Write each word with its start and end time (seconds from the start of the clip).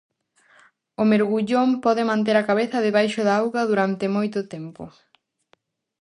O 1.01 1.03
mergullón 1.11 1.69
pode 1.85 2.03
manter 2.11 2.35
a 2.37 2.47
cabeza 2.49 2.85
debaixo 2.87 3.21
da 3.27 3.33
auga 3.41 3.61
durante 3.71 4.13
moito 4.17 4.39
tempo. 4.53 4.83